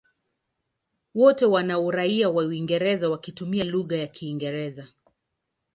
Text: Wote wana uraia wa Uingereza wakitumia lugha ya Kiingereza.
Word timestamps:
Wote 1.15 1.45
wana 1.45 1.79
uraia 1.79 2.29
wa 2.29 2.43
Uingereza 2.43 3.09
wakitumia 3.09 3.63
lugha 3.63 3.95
ya 3.97 4.07
Kiingereza. 4.07 4.87